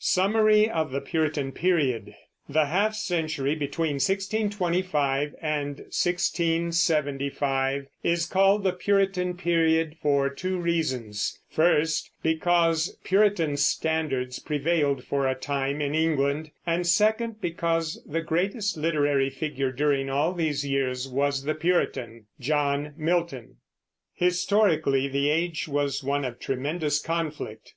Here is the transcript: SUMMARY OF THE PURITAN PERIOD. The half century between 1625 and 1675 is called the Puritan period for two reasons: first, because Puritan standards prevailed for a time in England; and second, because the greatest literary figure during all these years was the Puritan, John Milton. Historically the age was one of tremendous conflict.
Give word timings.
SUMMARY 0.00 0.68
OF 0.70 0.90
THE 0.90 1.00
PURITAN 1.00 1.52
PERIOD. 1.52 2.16
The 2.48 2.64
half 2.66 2.96
century 2.96 3.54
between 3.54 4.00
1625 4.02 5.36
and 5.40 5.76
1675 5.86 7.86
is 8.02 8.26
called 8.26 8.64
the 8.64 8.72
Puritan 8.72 9.36
period 9.36 9.96
for 10.02 10.28
two 10.30 10.58
reasons: 10.58 11.38
first, 11.48 12.10
because 12.24 12.96
Puritan 13.04 13.56
standards 13.56 14.40
prevailed 14.40 15.04
for 15.04 15.28
a 15.28 15.36
time 15.36 15.80
in 15.80 15.94
England; 15.94 16.50
and 16.66 16.84
second, 16.84 17.40
because 17.40 18.02
the 18.04 18.20
greatest 18.20 18.76
literary 18.76 19.30
figure 19.30 19.70
during 19.70 20.10
all 20.10 20.32
these 20.34 20.66
years 20.66 21.06
was 21.08 21.44
the 21.44 21.54
Puritan, 21.54 22.26
John 22.40 22.94
Milton. 22.96 23.58
Historically 24.12 25.06
the 25.06 25.30
age 25.30 25.68
was 25.68 26.02
one 26.02 26.24
of 26.24 26.40
tremendous 26.40 26.98
conflict. 27.00 27.72